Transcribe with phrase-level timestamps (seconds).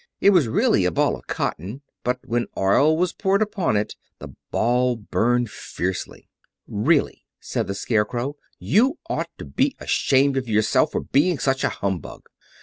[0.19, 4.29] It was really a ball of cotton, but when oil was poured upon it the
[4.49, 6.27] ball burned fiercely.
[6.67, 11.69] "Really," said the Scarecrow, "you ought to be ashamed of yourself for being such a
[11.69, 12.23] humbug."